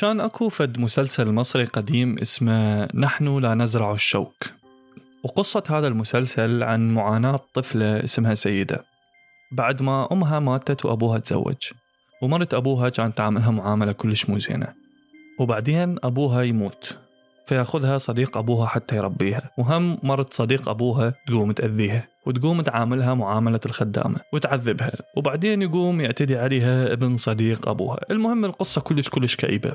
[0.00, 4.34] كان أكو فد مسلسل مصري قديم اسمه نحن لا نزرع الشوك.
[5.24, 8.84] وقصة هذا المسلسل عن معاناة طفلة اسمها سيدة.
[9.52, 11.56] بعد ما أمها ماتت وأبوها تزوج.
[12.22, 14.74] ومرت أبوها كانت تعاملها معاملة كلش مو زينة.
[15.38, 16.98] وبعدين أبوها يموت.
[17.48, 19.50] فياخذها صديق أبوها حتى يربيها.
[19.58, 26.92] وهم مرت صديق أبوها تقوم تأذيها وتقوم تعاملها معاملة الخدامة وتعذبها وبعدين يقوم يعتدي عليها
[26.92, 28.00] ابن صديق أبوها.
[28.10, 29.72] المهم القصة كلش كلش كئيبة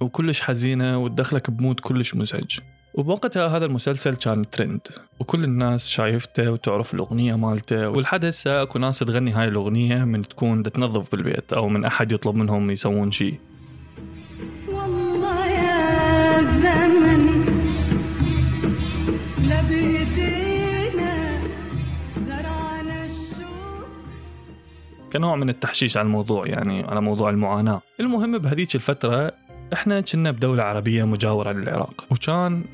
[0.00, 2.58] وكلش حزينة وتدخلك بمود كلش مزعج.
[2.94, 4.80] وبوقتها هذا المسلسل كان ترند
[5.20, 10.62] وكل الناس شايفته وتعرف الأغنية مالته ولحد هسه أكو ناس تغني هاي الأغنية من تكون
[10.62, 13.40] تنظف بالبيت أو من أحد يطلب منهم يسوون شيء
[25.14, 27.82] كنوع من التحشيش على الموضوع يعني على موضوع المعاناة.
[28.00, 29.32] المهم بهذيك الفترة
[29.72, 32.04] إحنا كنا بدولة عربية مجاورة للعراق.
[32.10, 32.64] وكان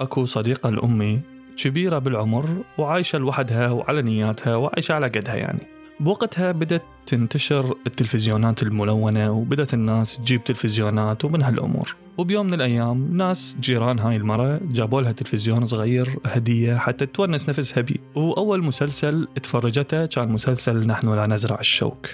[0.00, 1.20] أكو صديقة لأمي
[1.56, 5.77] كبيرة بالعمر وعايشة لوحدها وعلى نياتها وعايشة على قدها يعني.
[6.00, 11.96] بوقتها بدت تنتشر التلفزيونات الملونة وبدت الناس تجيب تلفزيونات ومن هالأمور.
[12.18, 17.80] وبيوم من الأيام ناس جيران هاي المرة جابوا لها تلفزيون صغير هدية حتى تونس نفسها
[17.80, 22.08] بيه وأول مسلسل تفرجته كان مسلسل نحن لا نزرع الشوك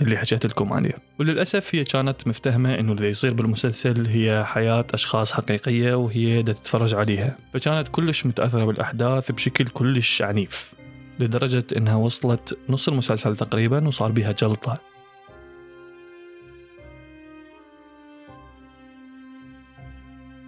[0.00, 0.94] اللي حكيت لكم عليه.
[1.20, 6.94] وللأسف هي كانت مفتهمة أنه اللي يصير بالمسلسل هي حياة أشخاص حقيقية وهي دا تتفرج
[6.94, 7.36] عليها.
[7.54, 10.73] فكانت كلش متأثرة بالأحداث بشكل كلش عنيف.
[11.18, 14.78] لدرجة أنها وصلت نص المسلسل تقريبا وصار بيها جلطة.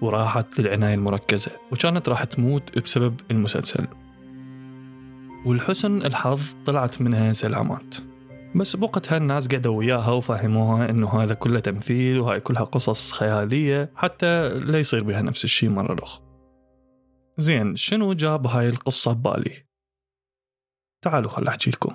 [0.01, 3.87] وراحت للعناية المركزة وكانت راح تموت بسبب المسلسل.
[5.47, 7.95] والحسن الحظ طلعت منها سلامات.
[8.55, 14.49] بس بوقتها الناس قعدوا وياها وفهموها إنه هذا كله تمثيل وهاي كلها قصص خيالية حتى
[14.49, 16.25] لا يصير بها نفس الشيء مرة أخرى
[17.39, 19.66] زين شنو جاب هاي القصة ببالي؟
[21.07, 21.95] تعالوا خل أحكي لكم.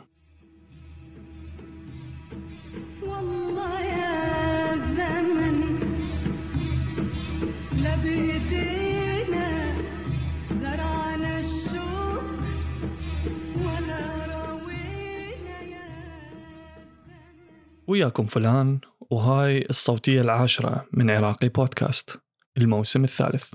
[17.87, 18.79] وياكم فلان
[19.09, 22.21] وهاي الصوتية العاشرة من عراقي بودكاست
[22.57, 23.53] الموسم الثالث.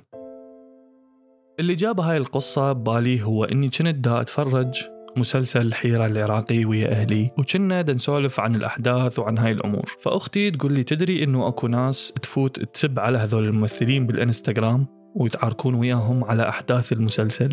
[1.60, 7.31] اللي جاب هاي القصة ببالي هو إني كنت دا أتفرج مسلسل الحيرة العراقي ويا أهلي
[7.38, 9.97] وكنا دا نسولف عن الأحداث وعن هاي الأمور.
[10.00, 16.25] فأختي تقول لي تدري إنه أكو ناس تفوت تسب على هذول الممثلين بالإنستغرام ويتعاركون وياهم
[16.25, 17.53] على أحداث المسلسل؟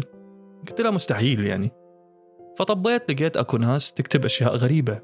[0.69, 1.71] قلت لها مستحيل يعني.
[2.59, 4.99] فطبيت لقيت أكو ناس تكتب أشياء غريبة.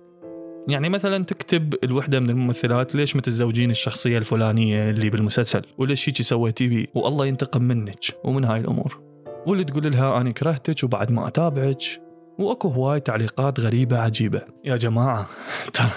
[0.68, 6.68] يعني مثلا تكتب الوحدة من الممثلات ليش متزوجين الشخصية الفلانية اللي بالمسلسل؟ وليش هيك سويتي
[6.68, 8.00] بي؟ والله ينتقم منك.
[8.24, 9.02] ومن هاي الأمور.
[9.48, 12.09] واللي تقول لها أنا كرهتك وبعد ما أتابعك.
[12.40, 14.42] وأكو هواي تعليقات غريبة عجيبة.
[14.66, 15.28] يا جماعة
[15.74, 15.92] ترى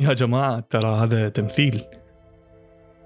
[0.00, 1.82] يا جماعة ترى هذا تمثيل.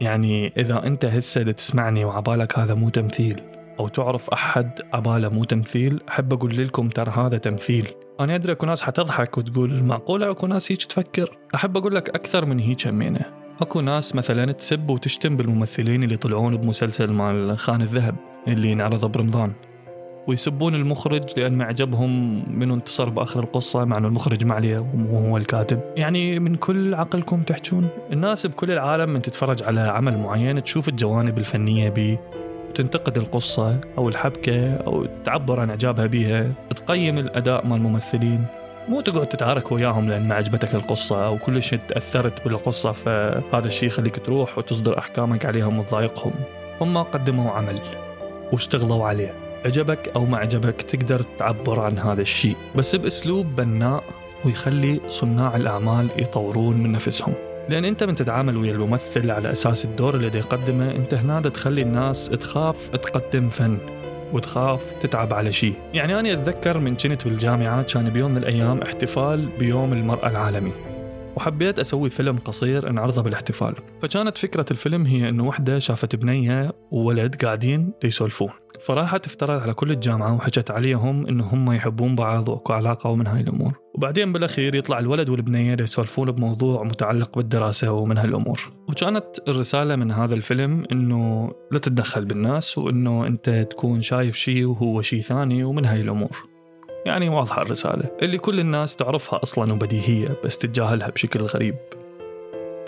[0.00, 3.40] يعني إذا أنت هسه تسمعني وعبالك هذا مو تمثيل
[3.80, 7.88] أو تعرف أحد عباله مو تمثيل أحب أقول لكم ترى هذا تمثيل.
[8.20, 12.44] أنا أدري أكو ناس حتضحك وتقول معقولة أكو ناس هيك تفكر؟ أحب أقول لك أكثر
[12.44, 13.20] من هيك همينة
[13.60, 18.16] أكو ناس مثلا تسب وتشتم بالممثلين اللي يطلعون بمسلسل مال خان الذهب
[18.48, 19.52] اللي انعرض برمضان.
[20.28, 25.18] ويسبون المخرج لأن ما عجبهم منو انتصر بآخر القصة مع إنه المخرج ما عليه ومو
[25.18, 25.80] هو الكاتب.
[25.96, 31.38] يعني من كل عقلكم تحجون؟ الناس بكل العالم من تتفرج على عمل معين تشوف الجوانب
[31.38, 32.20] الفنية بيه
[32.74, 38.46] تنتقد القصة أو الحبكة أو تعبر عن إعجابها بيها تقيم الأداء مال الممثلين.
[38.88, 44.16] مو تقعد تتعارك وياهم لأن ما عجبتك القصة أو كلش تأثرت بالقصة فهذا الشيء يخليك
[44.26, 46.32] تروح وتصدر أحكامك عليهم وتضايقهم.
[46.80, 47.78] هم قدموا عمل
[48.52, 49.47] واشتغلوا عليه.
[49.64, 54.04] عجبك أو ما عجبك تقدر تعبر عن هذا الشيء بس بأسلوب بناء
[54.44, 57.34] ويخلي صناع الأعمال يطورون من نفسهم.
[57.68, 62.28] لأن أنت من تتعامل ويا الممثل على أساس الدور اللي يقدمه أنت هنا تخلي الناس
[62.28, 63.78] تخاف تقدم فن
[64.32, 65.74] وتخاف تتعب على شيء.
[65.94, 70.72] يعني أنا أتذكر من كنت بالجامعة كان بيوم من الأيام احتفال بيوم المرأة العالمي.
[71.38, 73.74] وحبيت أسوي فيلم قصير أنعرضه بالاحتفال.
[74.02, 78.50] فكانت فكرة الفيلم هي أنه وحدة شافت بنيها وولد قاعدين يسولفون.
[78.80, 83.40] فراحت افترضت على كل الجامعة وحكت عليهم أنه هم يحبون بعض وأكو علاقة ومن هاي
[83.40, 83.88] الأمور.
[83.94, 90.34] وبعدين بالأخير يطلع الولد والبنية يسولفون بموضوع متعلق بالدراسة ومن هالأمور وكانت الرسالة من هذا
[90.34, 96.00] الفيلم أنه لا تتدخل بالناس وأنه أنت تكون شايف شيء وهو شيء ثاني ومن هاي
[96.00, 96.57] الأمور.
[97.08, 101.74] يعني واضحة الرسالة اللي كل الناس تعرفها أصلا وبديهية بس تتجاهلها بشكل غريب.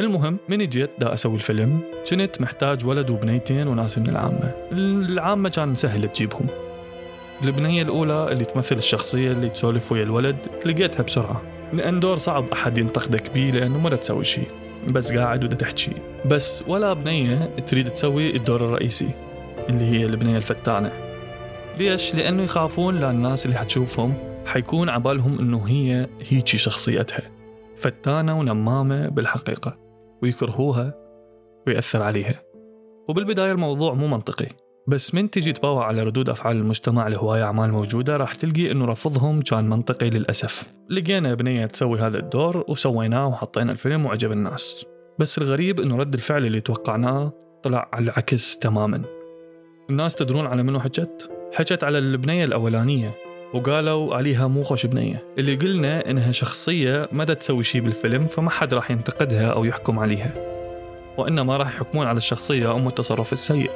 [0.01, 1.81] المهم من جيت دا أسوي الفيلم
[2.11, 4.53] كنت محتاج ولد وبنيتين وناس من العامة.
[4.73, 6.47] العامة كان سهل تجيبهم.
[7.43, 11.43] البنية الأولى اللي تمثل الشخصية اللي تسولف ويا الولد لقيتها بسرعة.
[11.73, 14.49] لأن دور صعب أحد ينتقدك بيه لأنه ما تسوي شيء
[14.89, 15.93] بس قاعد ودا تحكي
[16.27, 19.11] بس ولا بنية تريد تسوي الدور الرئيسي
[19.69, 21.10] اللي هي البنية الفتانة.
[21.79, 24.15] ليش؟ لأنه يخافون لأن الناس اللي حتشوفهم
[24.47, 27.31] حيكون عبالهم إنه هي هيجي شخصيتها
[27.77, 29.77] فتانة ونمامة بالحقيقة
[30.23, 30.95] ويكرهوها
[31.67, 32.43] ويأثر عليها
[33.09, 34.47] وبالبداية الموضوع مو منطقي
[34.87, 39.43] بس من تجي تباوع على ردود أفعال المجتمع لهواية أعمال موجودة راح تلقي إنه رفضهم
[39.43, 44.87] كان منطقي للأسف لقينا بنية تسوي هذا الدور وسويناه وحطينا الفيلم وعجب الناس
[45.19, 47.33] بس الغريب إنه رد الفعل اللي توقعناه
[47.63, 49.03] طلع على العكس تماما
[49.91, 53.15] الناس تدرون على منو حكت؟ حكت على البنية الأولانية
[53.55, 55.25] وقالوا عليها مو خوش بنية.
[55.39, 60.33] اللي قلنا إنها شخصية ما تسوي شي بالفيلم فما حد راح ينتقدها أو يحكم عليها.
[61.17, 63.71] وإنما راح يحكمون على الشخصية أم التصرف السيء.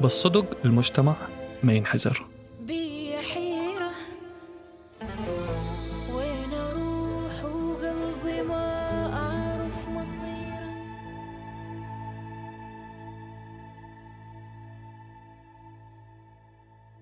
[0.00, 1.14] بس صدق المجتمع
[1.62, 2.31] ما ينحزر.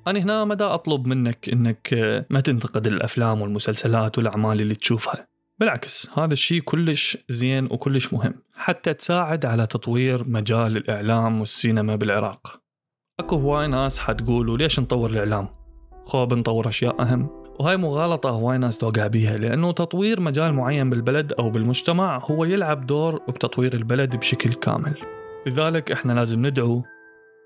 [0.06, 5.26] أنا هنا ما دا أطلب منك إنك آه، ما تنتقد الأفلام والمسلسلات والأعمال اللي تشوفها.
[5.58, 12.61] بالعكس هذا الشيء كلش زين وكلش مهم حتى تساعد على تطوير مجال الإعلام والسينما بالعراق.
[13.20, 15.49] أكو هواي ناس حتقولوا ليش نطور الإعلام؟
[16.05, 17.29] خو بنطور أشياء أهم.
[17.58, 22.87] وهاي مغالطة هواي ناس توقع بيها لأنه تطوير مجال معين بالبلد أو بالمجتمع هو يلعب
[22.87, 24.94] دور بتطوير البلد بشكل كامل.
[25.46, 26.82] لذلك إحنا لازم ندعو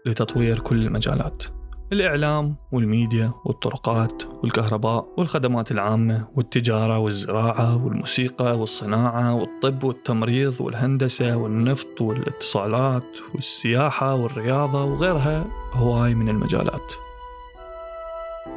[0.06, 1.44] لتطوير كل المجالات.
[1.94, 13.06] الإعلام والميديا والطرقات والكهرباء والخدمات العامة والتجارة والزراعة والموسيقى والصناعة والطب والتمريض والهندسة والنفط والاتصالات
[13.34, 16.94] والسياحة والرياضة وغيرها هواي من المجالات.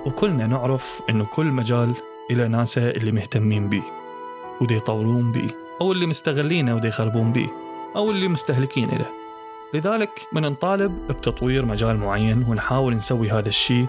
[0.05, 1.93] وكلنا نعرف إنه كل مجال
[2.31, 3.83] إلى ناسه اللي مهتمين بيه
[4.61, 5.49] ودي يطورون بيه
[5.81, 7.49] أو اللي مستغلينه ودي يخربون بيه
[7.95, 9.16] أو اللي مستهلكين له
[9.73, 13.87] لذلك من نطالب بتطوير مجال معين ونحاول نسوي هذا الشيء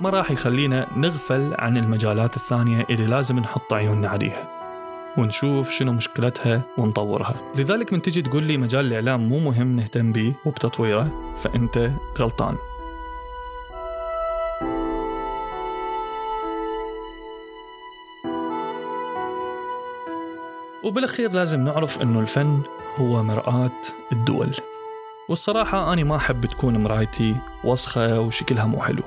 [0.00, 4.48] ما راح يخلينا نغفل عن المجالات الثانية اللي لازم نحط عيوننا عليها.
[5.16, 7.34] ونشوف شنو مشكلتها ونطورها.
[7.56, 12.56] لذلك من تجي تقول لي مجال الإعلام مو مهم نهتم به وبتطويره فأنت غلطان.
[20.84, 22.60] وبالأخير لازم نعرف أنه الفن
[22.96, 23.70] هو مرآة
[24.12, 24.54] الدول.
[25.30, 29.02] والصراحة أنا ما أحب تكون مرايتي وسخة وشكلها مو حلو.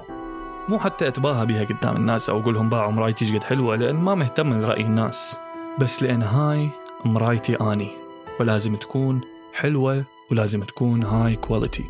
[0.70, 4.16] مو حتى أتباهى بيها قدام الناس أو أقول لهم باعوا مرايتي شقد حلوة لأن ما
[4.16, 5.38] مهتم لرأي الناس.
[5.80, 6.70] بس لأن هاي
[7.06, 7.92] مرايتي أني
[8.38, 9.22] فلازم تكون
[9.54, 11.86] حلوة ولازم تكون هاي quality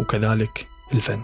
[0.00, 1.20] وكذلك الفن.